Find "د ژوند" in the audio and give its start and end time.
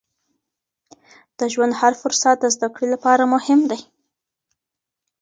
1.37-1.73